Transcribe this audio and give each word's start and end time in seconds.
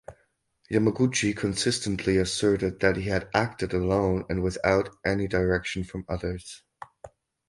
Yamaguchi 0.71 1.35
consistently 1.37 2.17
asserted 2.17 2.79
that 2.79 2.95
he 2.97 3.03
had 3.03 3.29
acted 3.35 3.71
alone 3.71 4.25
and 4.29 4.41
without 4.41 4.89
any 5.05 5.27
direction 5.27 5.83
from 5.83 6.05
others. 6.09 6.63